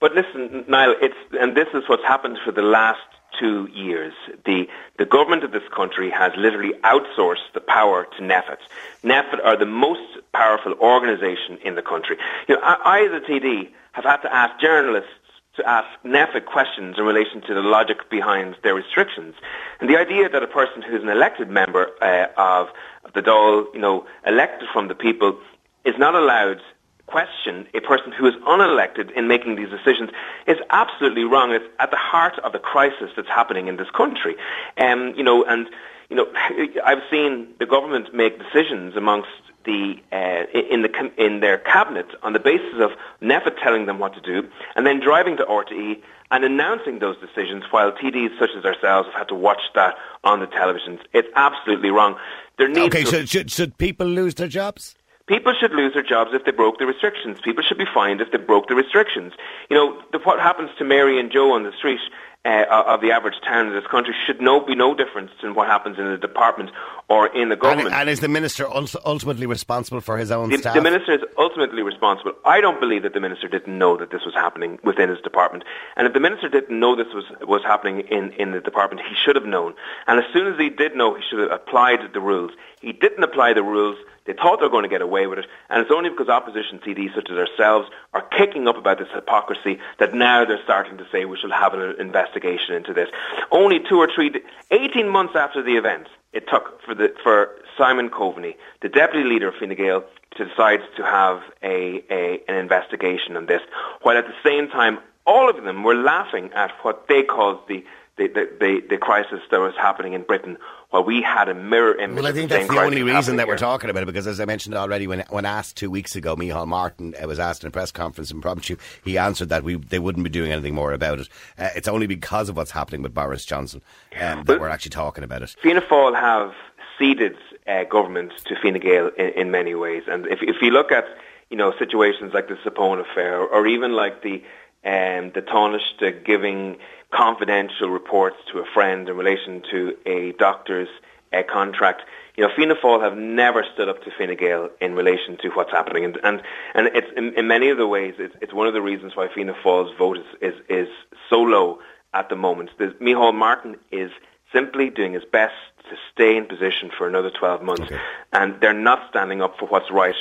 But 0.01 0.13
listen, 0.15 0.65
Niall, 0.69 0.95
it's 1.03 1.17
and 1.41 1.57
this 1.57 1.69
is 1.75 1.83
what's 1.89 2.05
happened 2.05 2.39
for 2.45 2.53
the 2.53 2.63
last 2.63 3.01
two 3.39 3.69
years. 3.73 4.13
The 4.45 4.67
the 4.99 5.05
government 5.05 5.45
of 5.45 5.53
this 5.53 5.67
country 5.75 6.11
has 6.11 6.33
literally 6.37 6.73
outsourced 6.85 7.53
the 7.55 7.61
power 7.61 8.07
to 8.17 8.23
NPHET. 8.23 8.59
NPHET 9.05 9.45
are 9.45 9.57
the 9.57 9.67
most 9.67 10.19
powerful 10.33 10.75
organisation 10.81 11.59
in 11.65 11.75
the 11.75 11.83
country. 11.83 12.17
You 12.49 12.57
know, 12.57 12.63
I, 12.63 12.75
I 12.85 13.05
as 13.07 13.23
a 13.23 13.25
TD 13.25 13.71
have 13.93 14.05
had 14.05 14.19
to 14.19 14.35
ask 14.35 14.61
journalists 14.61 15.11
to 15.57 15.69
ask 15.69 15.89
NPHET 16.05 16.45
questions 16.45 16.97
in 16.99 17.05
relation 17.05 17.41
to 17.43 17.55
the 17.55 17.61
logic 17.61 18.11
behind 18.11 18.57
their 18.63 18.75
restrictions. 18.75 19.35
And 19.81 19.89
the 19.89 19.97
idea 19.97 20.29
that 20.29 20.43
a 20.43 20.47
person 20.47 20.83
who's 20.83 21.03
an 21.03 21.09
elected 21.09 21.49
member 21.49 21.89
uh, 22.03 22.27
of, 22.37 22.69
of 23.05 23.13
the 23.15 23.23
Dáil, 23.23 23.73
you 23.75 23.81
know, 23.81 24.07
elected 24.27 24.69
from 24.73 24.89
the 24.89 24.95
people, 24.95 25.39
is 25.85 25.95
not 25.99 26.15
allowed 26.15 26.61
question 27.07 27.67
a 27.75 27.81
person 27.81 28.13
who 28.13 28.27
is 28.27 28.35
unelected 28.47 29.11
in 29.13 29.29
making 29.29 29.57
these 29.57 29.69
decisions 29.69 30.11
is 30.47 30.57
absolutely 30.71 31.25
wrong. 31.25 31.53
It's 31.53 31.65
at 31.79 31.91
the 31.91 31.97
heart 31.97 32.39
of 32.41 32.53
the 32.53 32.59
crisis 32.59 33.11
that's 33.17 33.29
happening 33.29 33.69
in 33.69 33.77
this 33.77 33.91
country. 33.91 34.35
Um, 34.79 35.15
you 35.17 35.23
know, 35.23 35.45
and 35.45 35.69
you 36.11 36.17
know, 36.17 36.27
I've 36.85 37.03
seen 37.11 37.49
the 37.59 37.67
government 37.67 38.15
make 38.15 38.39
decisions 38.39 38.97
amongst 38.97 39.31
the 39.65 39.97
uh, 40.13 40.45
in 40.73 40.83
the 40.83 41.13
in 41.19 41.41
their 41.41 41.59
cabinet 41.59 42.07
on 42.23 42.33
the 42.33 42.41
basis 42.41 42.81
of 42.81 42.91
never 43.21 43.51
telling 43.51 43.87
them 43.87 43.99
what 43.99 44.15
to 44.15 44.21
do, 44.21 44.49
and 44.75 44.87
then 44.87 45.01
driving 45.01 45.37
to 45.39 45.45
RTE 45.45 46.01
and 46.31 46.45
announcing 46.45 46.99
those 46.99 47.17
decisions 47.19 47.65
while 47.71 47.93
TDs 47.93 48.37
such 48.39 48.51
as 48.57 48.65
ourselves 48.65 49.07
have 49.09 49.15
had 49.15 49.29
to 49.29 49.35
watch 49.35 49.61
that 49.75 49.95
on 50.25 50.41
the 50.41 50.47
televisions. 50.47 50.99
It's 51.13 51.29
absolutely 51.37 51.91
wrong. 51.91 52.17
There 52.59 52.69
needs 52.69 52.95
Okay, 52.95 53.05
to 53.05 53.11
should, 53.11 53.29
should 53.29 53.51
should 53.51 53.79
people 53.79 54.07
lose 54.07 54.35
their 54.35 54.49
jobs? 54.49 54.95
People 55.27 55.55
should 55.59 55.73
lose 55.73 55.95
their 55.95 56.05
jobs 56.05 56.31
if 56.33 56.45
they 56.45 56.53
broke 56.53 56.79
the 56.79 56.87
restrictions. 56.87 57.39
People 57.43 57.65
should 57.65 57.79
be 57.79 57.87
fined 57.93 58.21
if 58.21 58.31
they 58.31 58.39
broke 58.39 58.69
the 58.69 58.77
restrictions. 58.77 59.33
You 59.69 59.77
know, 59.77 60.03
the, 60.13 60.19
what 60.21 60.39
happens 60.39 60.71
to 60.79 60.85
Mary 60.85 61.19
and 61.19 61.33
Joe 61.33 61.53
on 61.53 61.65
the 61.65 61.73
street 61.73 61.99
uh, 62.47 62.85
of 62.87 63.01
the 63.01 63.11
average 63.11 63.35
town 63.45 63.67
in 63.67 63.73
this 63.73 63.87
country 63.91 64.15
should 64.27 64.41
no, 64.41 64.61
be 64.65 64.75
no 64.75 64.95
difference 64.95 65.31
than 65.43 65.55
what 65.55 65.67
happens 65.67 65.99
in 65.99 66.05
the 66.05 66.17
department 66.19 66.71
or 67.09 67.27
in 67.37 67.49
the 67.49 67.57
government. 67.57 67.95
and 67.95 68.09
is 68.09 68.21
the 68.21 68.29
minister 68.29 68.67
ultimately 69.05 69.47
responsible 69.47 70.01
for 70.01 70.17
his 70.19 70.31
own 70.31 70.51
The, 70.51 70.59
staff? 70.59 70.75
the 70.75 70.81
minister 70.81 71.13
is 71.15 71.21
ultimately 71.39 71.83
responsible. 71.83 72.33
I 72.45 72.61
don't 72.61 72.81
believe 72.81 73.03
that 73.03 73.15
the 73.15 73.21
minister 73.21 73.49
didn't 73.49 73.77
know 73.77 73.97
that 73.97 74.11
this 74.11 74.23
was 74.25 74.35
happening 74.35 74.79
within 74.85 75.09
his 75.09 75.21
department. 75.21 75.65
And 75.97 76.07
if 76.07 76.13
the 76.15 76.21
minister 76.21 76.49
didn't 76.49 76.79
know 76.79 76.95
this 76.97 77.13
was, 77.15 77.25
was 77.43 77.63
happening 77.65 78.01
in, 78.11 78.33
in 78.33 78.53
the 78.53 78.61
department, 78.61 79.03
he 79.09 79.15
should 79.15 79.37
have 79.37 79.47
known. 79.47 79.75
And 80.07 80.19
as 80.19 80.25
soon 80.33 80.47
as 80.53 80.59
he 80.59 80.69
did 80.71 80.97
know, 80.97 81.15
he 81.15 81.23
should 81.29 81.39
have 81.41 81.51
applied 81.51 82.01
the 82.13 82.21
rules. 82.21 82.53
He 82.81 82.93
didn't 82.93 83.23
apply 83.23 83.55
the 83.55 83.63
rules. 83.63 83.97
They 84.27 84.33
thought 84.33 84.59
they 84.59 84.65
were 84.67 84.71
going 84.71 84.83
to 84.83 84.89
get 84.89 85.03
away 85.03 85.29
with 85.29 85.39
it. 85.39 85.47
And 85.71 85.81
it's 85.81 85.91
only 85.95 86.11
because 86.11 86.29
opposition 86.29 86.81
TDs 86.85 87.15
such 87.15 87.31
as 87.31 87.37
ourselves 87.37 87.89
are 88.13 88.23
kicking 88.37 88.67
up 88.67 88.77
about 88.77 88.99
this 88.99 89.07
hypocrisy 89.15 89.79
that 90.01 90.15
now 90.15 90.45
they're 90.45 90.63
starting 90.65 90.99
to 90.99 91.07
say 91.13 91.25
we 91.25 91.37
should 91.39 91.53
have 91.53 91.75
an 91.75 91.95
investigation 92.01 92.36
into 92.45 92.93
this. 92.93 93.09
Only 93.51 93.81
two 93.81 93.99
or 93.99 94.09
three, 94.15 94.33
18 94.71 95.09
months 95.09 95.35
after 95.37 95.63
the 95.63 95.77
event, 95.77 96.09
it 96.33 96.49
took 96.49 96.81
for, 96.83 96.95
the, 96.95 97.15
for 97.23 97.51
Simon 97.77 98.11
Coveney, 98.11 98.57
the 98.83 98.89
deputy 98.89 99.29
leader 99.29 99.49
of 99.49 99.55
Fine 99.55 99.75
Gael, 99.75 100.05
to 100.37 100.45
decide 100.45 100.81
to 100.97 101.03
have 101.03 101.43
a, 101.63 102.05
a, 102.11 102.43
an 102.49 102.57
investigation 102.57 103.37
on 103.37 103.47
this, 103.47 103.63
while 104.03 104.17
at 104.17 104.27
the 104.27 104.35
same 104.45 104.69
time, 104.69 104.99
all 105.27 105.51
of 105.51 105.65
them 105.65 105.83
were 105.83 105.95
laughing 105.95 106.51
at 106.55 106.71
what 106.83 107.09
they 107.09 107.23
called 107.23 107.59
the, 107.69 107.85
the, 108.17 108.29
the, 108.29 108.49
the, 108.61 108.81
the 108.91 108.97
crisis 108.99 109.41
that 109.51 109.59
was 109.61 109.75
happening 109.77 110.15
in 110.15 110.23
Britain, 110.23 110.57
while 110.91 111.05
we 111.05 111.21
had 111.21 111.49
a 111.49 111.55
mirror 111.55 111.95
image 111.97 112.17
Well, 112.17 112.27
I 112.27 112.33
think 112.33 112.49
the 112.49 112.57
that's 112.57 112.69
the 112.69 112.81
only 112.81 113.03
reason 113.03 113.37
that 113.37 113.47
we're 113.47 113.55
here. 113.55 113.59
talking 113.59 113.91
about 113.91 114.03
it 114.05 114.07
because, 114.07 114.27
as 114.27 114.41
I 114.41 114.45
mentioned 114.47 114.75
already, 114.75 115.07
when 115.07 115.25
when 115.31 115.45
asked 115.45 115.77
two 115.77 115.91
weeks 115.91 116.17
ago, 116.17 116.35
Micheál 116.37 116.67
Martin 116.67 117.15
uh, 117.23 117.27
was 117.27 117.39
asked 117.39 117.63
in 117.65 117.69
a 117.69 117.71
press 117.71 117.93
conference 117.93 118.31
in 118.31 118.41
Promptu, 118.41 118.79
he 119.05 119.19
answered 119.19 119.49
that 119.51 119.65
we 119.65 119.77
they 119.77 119.99
wouldn't 119.99 120.25
be 120.25 120.31
doing 120.31 120.51
anything 120.53 120.75
more 120.75 120.93
about 120.93 121.19
it. 121.21 121.29
Uh, 121.59 121.69
it's 121.77 121.89
only 121.89 122.07
because 122.07 122.49
of 122.49 122.57
what's 122.57 122.71
happening 122.71 123.03
with 123.03 123.13
Boris 123.13 123.45
Johnson 123.45 123.83
um, 124.15 124.19
that 124.45 124.47
Well- 124.49 124.61
we're 124.61 124.69
actually 124.69 124.91
talking 124.91 125.25
about 125.25 125.43
it. 125.43 125.55
Fianna 125.61 125.83
Fáil 125.83 126.15
have 126.19 126.55
ceded 126.99 127.37
uh, 127.67 127.85
government 127.85 128.33
to 128.47 128.57
Fine 128.63 128.79
Gael 128.81 129.09
in, 129.19 129.29
in 129.31 129.51
many 129.51 129.75
ways, 129.75 130.05
and 130.09 130.27
if, 130.29 130.39
if 130.43 130.63
you 130.63 130.71
look 130.71 130.91
at 130.91 131.05
you 131.51 131.57
know 131.57 131.75
situations 131.79 132.33
like 132.33 132.49
the 132.49 132.55
Zappone 132.55 133.01
affair, 133.01 133.41
or 133.41 133.67
even 133.67 133.93
like 133.93 134.23
the 134.23 134.43
um, 134.85 135.33
the 135.35 135.43
Taoiseach 135.43 136.03
uh, 136.03 136.11
giving 136.25 136.79
confidential 137.11 137.89
reports 137.89 138.37
to 138.53 138.59
a 138.59 138.65
friend 138.75 139.09
in 139.09 139.17
relation 139.17 139.63
to 139.71 139.97
a 140.07 140.33
doctor's 140.33 140.89
uh, 141.33 141.43
contract. 141.43 142.03
You 142.37 142.47
know, 142.47 142.53
Fianna 142.55 142.75
Fáil 142.75 143.03
have 143.03 143.17
never 143.17 143.65
stood 143.75 143.89
up 143.89 144.03
to 144.05 144.11
Fine 144.17 144.37
Gael 144.37 144.71
in 144.81 144.95
relation 144.95 145.39
to 145.39 145.49
what's 145.51 145.71
happening, 145.71 146.05
and 146.05 146.19
and, 146.23 146.43
and 146.75 146.89
it's 146.89 147.09
in, 147.17 147.35
in 147.35 147.49
many 147.49 147.71
of 147.71 147.79
the 147.79 147.87
ways 147.87 148.15
it's, 148.19 148.35
it's 148.41 148.53
one 148.53 148.67
of 148.67 148.75
the 148.75 148.83
reasons 148.83 149.17
why 149.17 149.29
Fianna 149.33 149.55
Fáil's 149.55 149.97
vote 149.97 150.19
is, 150.19 150.27
is 150.41 150.55
is 150.69 150.89
so 151.31 151.41
low 151.41 151.79
at 152.13 152.29
the 152.29 152.37
moment. 152.37 152.71
There's, 152.79 152.95
Micheál 152.95 153.35
Martin 153.35 153.77
is 153.91 154.11
simply 154.53 154.91
doing 154.91 155.13
his 155.13 155.25
best 155.25 155.55
to 155.91 155.97
stay 156.13 156.37
in 156.37 156.47
position 156.47 156.91
for 156.97 157.07
another 157.07 157.31
12 157.31 157.63
months. 157.63 157.83
Okay. 157.83 157.99
And 158.33 158.61
they're 158.61 158.73
not 158.73 159.09
standing 159.11 159.43
up 159.43 159.59
for 159.59 159.67
what's 159.67 159.91
right 159.91 160.15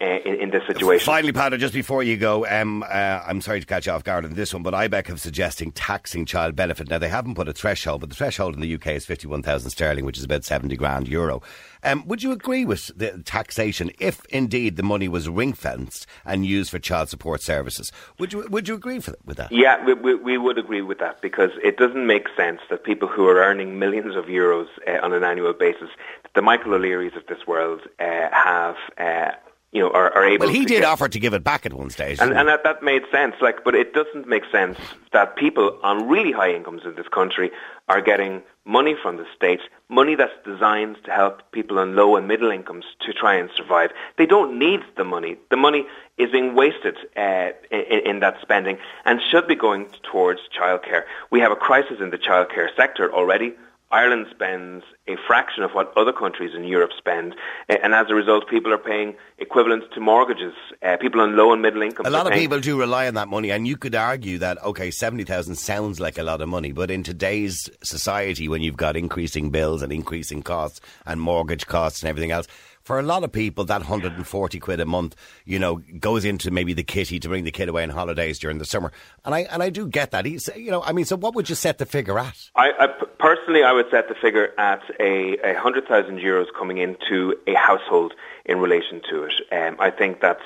uh, 0.00 0.04
in, 0.24 0.40
in, 0.40 0.50
this 0.50 0.62
situation. 0.66 1.04
Finally, 1.04 1.32
Peadar, 1.32 1.58
just 1.58 1.74
before 1.74 2.02
you 2.02 2.16
go, 2.16 2.46
um, 2.46 2.82
uh, 2.82 2.86
I'm 3.26 3.40
sorry 3.40 3.60
to 3.60 3.66
catch 3.66 3.86
you 3.86 3.92
off 3.92 4.02
guard 4.02 4.24
on 4.24 4.34
this 4.34 4.54
one, 4.54 4.62
but 4.62 4.72
IBEC 4.72 5.08
have 5.08 5.20
suggesting 5.20 5.72
taxing 5.72 6.24
child 6.24 6.56
benefit. 6.56 6.88
Now, 6.88 6.98
they 6.98 7.08
haven't 7.08 7.34
put 7.34 7.48
a 7.48 7.52
threshold, 7.52 8.00
but 8.00 8.08
the 8.08 8.16
threshold 8.16 8.54
in 8.54 8.60
the 8.60 8.74
UK 8.74 8.88
is 8.88 9.04
51,000 9.04 9.70
sterling, 9.70 10.04
which 10.04 10.16
is 10.16 10.24
about 10.24 10.44
70 10.44 10.76
grand 10.76 11.06
euro. 11.08 11.42
Um, 11.82 12.06
would 12.06 12.22
you 12.22 12.32
agree 12.32 12.64
with 12.64 12.90
the 12.96 13.22
taxation 13.24 13.90
if 13.98 14.24
indeed 14.26 14.76
the 14.76 14.82
money 14.82 15.08
was 15.08 15.28
ring 15.28 15.52
fenced 15.52 16.06
and 16.24 16.44
used 16.44 16.70
for 16.70 16.78
child 16.78 17.08
support 17.08 17.42
services? 17.42 17.90
Would 18.18 18.32
you 18.32 18.46
would 18.50 18.68
you 18.68 18.74
agree 18.74 19.00
for, 19.00 19.14
with 19.24 19.38
that? 19.38 19.50
Yeah, 19.50 19.82
we, 19.84 19.94
we, 19.94 20.14
we, 20.14 20.38
would 20.38 20.58
agree 20.58 20.82
with 20.82 20.98
that 20.98 21.22
because 21.22 21.50
it 21.62 21.78
doesn't 21.78 22.06
make 22.06 22.28
sense 22.36 22.60
that 22.68 22.84
people 22.84 23.08
who 23.08 23.26
are 23.28 23.38
earning 23.38 23.78
millions 23.78 24.14
of 24.14 24.26
euros 24.26 24.66
uh, 24.86 24.98
on 25.02 25.12
an 25.12 25.24
annual 25.24 25.54
basis, 25.54 25.88
the 26.34 26.42
Michael 26.42 26.74
O'Learys 26.74 27.16
of 27.16 27.26
this 27.26 27.46
world, 27.46 27.80
uh, 27.98 28.28
have 28.32 28.76
uh, 28.98 29.32
you 29.72 29.80
know, 29.80 29.90
are, 29.90 30.12
are 30.14 30.26
able. 30.26 30.46
Well, 30.46 30.54
he 30.54 30.64
did 30.64 30.80
get, 30.80 30.84
offer 30.84 31.08
to 31.08 31.20
give 31.20 31.32
it 31.32 31.44
back 31.44 31.64
at 31.64 31.72
one 31.72 31.90
stage, 31.90 32.18
and, 32.20 32.32
and 32.32 32.48
that, 32.48 32.64
that 32.64 32.82
made 32.82 33.02
sense. 33.12 33.36
Like, 33.40 33.64
but 33.64 33.74
it 33.74 33.94
doesn't 33.94 34.26
make 34.26 34.42
sense 34.50 34.78
that 35.12 35.36
people 35.36 35.78
on 35.82 36.08
really 36.08 36.32
high 36.32 36.52
incomes 36.52 36.82
in 36.84 36.94
this 36.96 37.08
country 37.08 37.50
are 37.88 38.00
getting 38.00 38.42
money 38.64 38.94
from 39.00 39.16
the 39.16 39.26
state, 39.34 39.60
money 39.88 40.14
that's 40.14 40.32
designed 40.44 40.96
to 41.04 41.10
help 41.10 41.42
people 41.52 41.78
on 41.78 41.94
low 41.94 42.16
and 42.16 42.26
middle 42.28 42.50
incomes 42.50 42.84
to 43.00 43.12
try 43.12 43.34
and 43.34 43.50
survive. 43.56 43.90
They 44.18 44.26
don't 44.26 44.58
need 44.58 44.80
the 44.96 45.04
money. 45.04 45.36
The 45.50 45.56
money 45.56 45.86
is 46.18 46.30
being 46.30 46.54
wasted 46.54 46.96
uh, 47.16 47.50
in, 47.70 48.00
in 48.06 48.20
that 48.20 48.40
spending 48.42 48.78
and 49.04 49.20
should 49.30 49.46
be 49.46 49.54
going 49.54 49.88
towards 50.02 50.40
childcare. 50.56 51.04
We 51.30 51.40
have 51.40 51.52
a 51.52 51.56
crisis 51.56 52.00
in 52.00 52.10
the 52.10 52.18
childcare 52.18 52.68
sector 52.76 53.12
already. 53.12 53.54
Ireland 53.92 54.26
spends 54.30 54.84
a 55.08 55.16
fraction 55.26 55.64
of 55.64 55.72
what 55.72 55.92
other 55.96 56.12
countries 56.12 56.54
in 56.54 56.62
Europe 56.64 56.92
spend, 56.96 57.34
and 57.68 57.92
as 57.92 58.06
a 58.08 58.14
result, 58.14 58.48
people 58.48 58.72
are 58.72 58.78
paying 58.78 59.16
equivalent 59.38 59.84
to 59.94 60.00
mortgages. 60.00 60.54
Uh, 60.82 60.96
people 60.96 61.20
on 61.20 61.36
low 61.36 61.52
and 61.52 61.60
middle 61.60 61.82
income. 61.82 62.06
A 62.06 62.10
lot 62.10 62.26
of 62.26 62.32
people 62.32 62.60
do 62.60 62.78
rely 62.78 63.08
on 63.08 63.14
that 63.14 63.28
money, 63.28 63.50
and 63.50 63.66
you 63.66 63.76
could 63.76 63.96
argue 63.96 64.38
that 64.38 64.62
okay, 64.62 64.92
seventy 64.92 65.24
thousand 65.24 65.56
sounds 65.56 65.98
like 65.98 66.18
a 66.18 66.22
lot 66.22 66.40
of 66.40 66.48
money, 66.48 66.70
but 66.70 66.90
in 66.90 67.02
today's 67.02 67.68
society, 67.82 68.48
when 68.48 68.62
you've 68.62 68.76
got 68.76 68.96
increasing 68.96 69.50
bills 69.50 69.82
and 69.82 69.92
increasing 69.92 70.42
costs 70.42 70.80
and 71.04 71.20
mortgage 71.20 71.66
costs 71.66 72.02
and 72.02 72.08
everything 72.08 72.30
else, 72.30 72.46
for 72.90 72.98
a 72.98 73.04
lot 73.04 73.22
of 73.22 73.30
people, 73.30 73.64
that 73.66 73.82
140 73.82 74.58
quid 74.58 74.80
a 74.80 74.84
month, 74.84 75.14
you 75.44 75.60
know, 75.60 75.76
goes 76.00 76.24
into 76.24 76.50
maybe 76.50 76.72
the 76.72 76.82
kitty 76.82 77.20
to 77.20 77.28
bring 77.28 77.44
the 77.44 77.52
kid 77.52 77.68
away 77.68 77.84
on 77.84 77.88
holidays 77.88 78.36
during 78.40 78.58
the 78.58 78.64
summer. 78.64 78.90
And 79.24 79.32
I 79.32 79.42
and 79.42 79.62
I 79.62 79.70
do 79.70 79.86
get 79.86 80.10
that. 80.10 80.24
He's, 80.26 80.50
you 80.56 80.72
know, 80.72 80.82
I 80.82 80.90
mean, 80.90 81.04
so 81.04 81.14
what 81.14 81.36
would 81.36 81.48
you 81.48 81.54
set 81.54 81.78
the 81.78 81.86
figure 81.86 82.18
at? 82.18 82.50
I, 82.56 82.72
I 82.80 82.86
personally, 83.20 83.62
I 83.62 83.70
would 83.70 83.86
set 83.92 84.08
the 84.08 84.16
figure 84.16 84.52
at 84.58 84.82
a, 84.98 85.38
a 85.48 85.54
hundred 85.56 85.86
thousand 85.86 86.18
euros 86.18 86.46
coming 86.58 86.78
into 86.78 87.36
a 87.46 87.54
household 87.54 88.12
in 88.44 88.58
relation 88.58 89.00
to 89.08 89.22
it. 89.22 89.34
Um, 89.52 89.76
I 89.78 89.90
think 89.90 90.20
that's. 90.20 90.42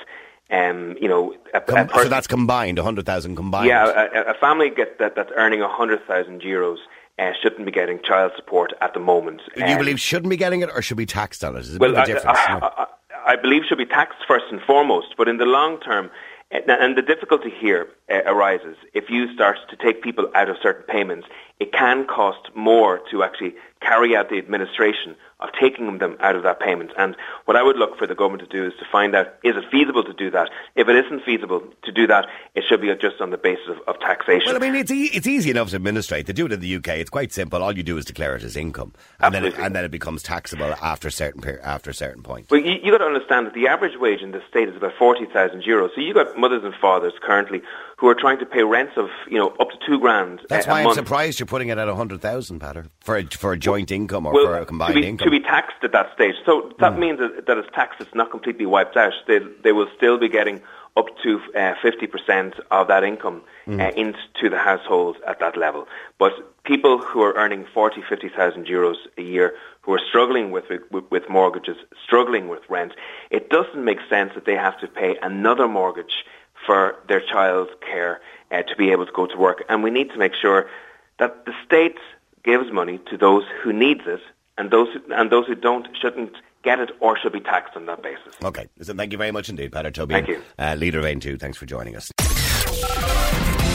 Um, 0.51 0.95
you 1.01 1.07
know, 1.07 1.33
a, 1.55 1.57
a 1.57 1.89
so 2.03 2.07
that's 2.07 2.27
combined, 2.27 2.77
a 2.77 2.83
hundred 2.83 3.07
thousand 3.07 3.35
combined. 3.35 3.67
Yeah, 3.67 4.07
a, 4.13 4.29
a 4.29 4.33
family 4.35 4.69
get 4.69 4.99
that, 4.99 5.15
that's 5.15 5.31
earning 5.35 5.63
a 5.63 5.67
hundred 5.67 6.05
thousand 6.05 6.43
euros 6.43 6.77
uh, 7.17 7.31
shouldn't 7.41 7.65
be 7.65 7.71
getting 7.71 7.99
child 8.03 8.31
support 8.35 8.73
at 8.81 8.93
the 8.93 8.99
moment. 8.99 9.41
Do 9.55 9.61
you 9.61 9.73
um, 9.73 9.77
believe 9.77 9.99
shouldn't 9.99 10.29
be 10.29 10.37
getting 10.37 10.61
it 10.61 10.69
or 10.69 10.81
should 10.81 10.97
be 10.97 11.05
taxed 11.05 11.43
on 11.43 11.55
it? 11.55 11.59
Is 11.59 11.79
well, 11.79 11.97
I, 11.97 12.01
I, 12.01 12.25
I, 12.25 12.87
I, 13.25 13.35
believe 13.35 13.63
should 13.67 13.77
be 13.77 13.85
taxed 13.85 14.19
first 14.27 14.45
and 14.51 14.61
foremost, 14.61 15.15
but 15.17 15.27
in 15.27 15.37
the 15.37 15.45
long 15.45 15.79
term, 15.79 16.09
uh, 16.53 16.59
and 16.67 16.97
the 16.97 17.01
difficulty 17.01 17.49
here 17.49 17.87
uh, 18.11 18.21
arises 18.25 18.75
if 18.93 19.09
you 19.09 19.33
start 19.33 19.57
to 19.69 19.75
take 19.77 20.01
people 20.01 20.29
out 20.35 20.49
of 20.49 20.57
certain 20.61 20.83
payments, 20.83 21.27
it 21.59 21.71
can 21.71 22.05
cost 22.05 22.49
more 22.55 23.01
to 23.11 23.23
actually 23.23 23.55
carry 23.81 24.15
out 24.15 24.29
the 24.29 24.37
administration 24.37 25.15
of 25.41 25.49
taking 25.59 25.97
them 25.97 26.17
out 26.21 26.35
of 26.35 26.43
that 26.43 26.59
payment. 26.59 26.91
And 26.97 27.15
what 27.43 27.57
I 27.57 27.63
would 27.63 27.75
look 27.75 27.97
for 27.97 28.07
the 28.07 28.15
government 28.15 28.49
to 28.49 28.57
do 28.57 28.65
is 28.65 28.73
to 28.79 28.85
find 28.89 29.13
out, 29.13 29.27
is 29.43 29.55
it 29.57 29.65
feasible 29.69 30.03
to 30.03 30.13
do 30.13 30.31
that? 30.31 30.49
If 30.75 30.87
it 30.87 30.95
isn't 31.05 31.23
feasible 31.25 31.61
to 31.83 31.91
do 31.91 32.07
that, 32.07 32.27
it 32.55 32.63
should 32.67 32.79
be 32.79 32.93
just 32.95 33.19
on 33.19 33.31
the 33.31 33.37
basis 33.37 33.67
of, 33.67 33.79
of 33.87 33.99
taxation. 33.99 34.45
Well, 34.47 34.55
I 34.55 34.59
mean, 34.59 34.75
it's, 34.75 34.91
e- 34.91 35.11
it's 35.13 35.27
easy 35.27 35.51
enough 35.51 35.69
to 35.71 35.75
administrate. 35.75 36.27
They 36.27 36.33
do 36.33 36.45
it 36.45 36.53
in 36.53 36.61
the 36.61 36.75
UK. 36.77 36.87
It's 36.89 37.09
quite 37.09 37.33
simple. 37.33 37.61
All 37.61 37.75
you 37.75 37.83
do 37.83 37.97
is 37.97 38.05
declare 38.05 38.35
it 38.37 38.43
as 38.43 38.55
income. 38.55 38.93
And, 39.19 39.35
then 39.35 39.45
it, 39.45 39.59
and 39.59 39.75
then 39.75 39.83
it 39.83 39.91
becomes 39.91 40.23
taxable 40.23 40.73
after 40.81 41.09
a 41.09 41.11
certain 41.11 41.41
per- 41.41 41.59
after 41.63 41.89
a 41.89 41.93
certain 41.93 42.23
point. 42.23 42.49
Well, 42.49 42.61
you, 42.61 42.79
you 42.81 42.91
got 42.91 42.99
to 42.99 43.05
understand 43.05 43.45
that 43.47 43.53
the 43.53 43.67
average 43.67 43.99
wage 43.99 44.21
in 44.21 44.31
the 44.31 44.41
state 44.49 44.69
is 44.69 44.75
about 44.77 44.93
40,000 44.97 45.63
euros. 45.63 45.89
So 45.95 46.01
you've 46.01 46.15
got 46.15 46.37
mothers 46.37 46.63
and 46.63 46.73
fathers 46.75 47.13
currently 47.21 47.61
who 47.97 48.07
are 48.07 48.15
trying 48.15 48.39
to 48.39 48.45
pay 48.45 48.63
rents 48.63 48.93
of, 48.97 49.07
you 49.29 49.37
know, 49.37 49.49
up 49.59 49.69
to 49.69 49.77
two 49.85 49.99
grand 49.99 50.41
That's 50.49 50.67
uh, 50.67 50.71
why 50.71 50.83
I'm 50.83 50.93
surprised 50.93 51.39
you're 51.39 51.47
putting 51.47 51.69
it 51.69 51.77
at 51.77 51.87
a 51.87 51.93
100,000, 51.93 52.59
Peadar, 52.59 52.89
for 52.99 53.17
a, 53.17 53.23
for 53.25 53.53
a 53.53 53.57
joint 53.57 53.91
income 53.91 54.25
or 54.25 54.33
well, 54.33 54.45
for 54.45 54.57
a 54.57 54.65
combined 54.65 54.95
to 54.95 55.01
be, 55.01 55.07
income. 55.07 55.25
To 55.25 55.31
be 55.31 55.39
taxed 55.39 55.77
at 55.83 55.91
that 55.93 56.13
stage. 56.13 56.35
So 56.45 56.73
that 56.79 56.93
mm. 56.93 56.99
means 56.99 57.19
that, 57.19 57.45
that 57.47 57.57
it's 57.57 57.69
taxed, 57.73 58.01
it's 58.01 58.13
not 58.13 58.31
completely 58.31 58.65
wiped 58.65 58.97
out. 58.97 59.13
They, 59.27 59.39
they 59.63 59.71
will 59.71 59.87
still 59.95 60.17
be 60.17 60.27
getting 60.27 60.61
up 60.97 61.07
to 61.23 61.41
uh, 61.55 61.73
50% 61.83 62.59
of 62.71 62.87
that 62.87 63.03
income 63.03 63.41
mm. 63.67 63.81
uh, 63.81 63.91
into 63.95 64.49
the 64.49 64.57
household 64.57 65.17
at 65.27 65.39
that 65.39 65.57
level. 65.57 65.87
But 66.17 66.63
people 66.63 66.99
who 66.99 67.21
are 67.21 67.33
earning 67.35 67.65
40, 67.73 68.01
50,000 68.07 68.65
euros 68.65 68.95
a 69.17 69.21
year, 69.21 69.53
who 69.81 69.93
are 69.93 70.01
struggling 70.09 70.51
with, 70.51 70.65
with, 70.91 71.03
with 71.11 71.29
mortgages, 71.29 71.77
struggling 72.03 72.47
with 72.47 72.61
rent, 72.69 72.93
it 73.29 73.49
doesn't 73.49 73.83
make 73.83 73.99
sense 74.09 74.31
that 74.35 74.45
they 74.45 74.55
have 74.55 74.79
to 74.79 74.87
pay 74.87 75.17
another 75.21 75.67
mortgage 75.67 76.23
for 76.65 76.95
their 77.07 77.21
child's 77.21 77.71
care 77.81 78.21
uh, 78.51 78.61
to 78.63 78.75
be 78.75 78.91
able 78.91 79.05
to 79.05 79.11
go 79.11 79.25
to 79.27 79.37
work. 79.37 79.63
And 79.69 79.83
we 79.83 79.91
need 79.91 80.09
to 80.11 80.17
make 80.17 80.33
sure 80.33 80.69
that 81.19 81.45
the 81.45 81.53
state 81.65 81.97
gives 82.43 82.71
money 82.71 82.99
to 83.09 83.17
those 83.17 83.43
who 83.61 83.73
needs 83.73 84.01
it, 84.05 84.21
and 84.57 84.71
those 84.71 84.87
who, 84.93 85.13
and 85.13 85.31
those 85.31 85.47
who 85.47 85.55
don't 85.55 85.87
shouldn't 85.99 86.33
get 86.63 86.79
it 86.79 86.91
or 86.99 87.17
should 87.17 87.33
be 87.33 87.39
taxed 87.39 87.75
on 87.75 87.85
that 87.85 88.01
basis. 88.01 88.35
Okay, 88.43 88.67
listen, 88.77 88.97
thank 88.97 89.11
you 89.11 89.17
very 89.17 89.31
much 89.31 89.49
indeed, 89.49 89.71
Peadar 89.71 89.93
Toby. 89.93 90.13
Thank 90.13 90.27
you, 90.27 90.41
uh, 90.59 90.75
leader 90.75 90.99
of 90.99 91.05
Aontu. 91.05 91.39
Thanks 91.39 91.57
for 91.57 91.65
joining 91.65 91.95
us. 91.95 92.11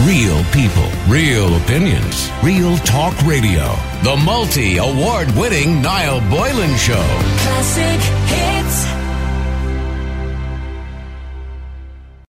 Real 0.06 0.42
people, 0.44 0.90
real 1.08 1.56
opinions, 1.56 2.30
real 2.42 2.76
talk 2.78 3.14
radio. 3.22 3.76
The 4.02 4.16
multi 4.24 4.78
award 4.78 5.30
winning 5.36 5.82
Niall 5.82 6.20
Boylan 6.30 6.76
Show. 6.76 6.94
Classic 6.94 8.00
hits. 8.00 8.99